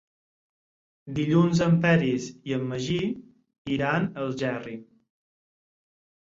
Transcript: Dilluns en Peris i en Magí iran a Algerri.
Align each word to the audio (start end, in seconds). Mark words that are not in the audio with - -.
Dilluns 1.17 1.61
en 1.65 1.75
Peris 1.83 2.25
i 2.51 2.55
en 2.57 2.65
Magí 2.71 2.97
iran 3.77 4.09
a 4.09 4.25
Algerri. 4.25 4.75